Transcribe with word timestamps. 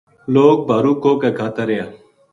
لوک 0.33 0.57
بھارو 0.67 0.91
کُوہ 1.01 1.13
کو 1.21 1.29
کھاتا 1.37 1.63
رہیا 1.69 1.85